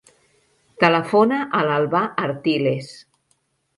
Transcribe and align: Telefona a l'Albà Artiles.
Telefona 0.83 1.39
a 1.59 1.61
l'Albà 1.67 2.01
Artiles. 2.29 2.93